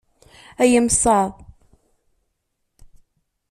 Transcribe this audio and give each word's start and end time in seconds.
Ay 0.61 0.71
imsaḍ! 0.79 1.31